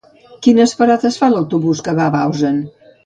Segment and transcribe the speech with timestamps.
[0.45, 2.59] Quines parades fa l'autobús que va a Bausen?